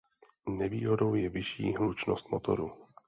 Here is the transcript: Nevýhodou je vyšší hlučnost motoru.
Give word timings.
Nevýhodou 0.49 1.15
je 1.15 1.29
vyšší 1.29 1.75
hlučnost 1.75 2.29
motoru. 2.31 2.71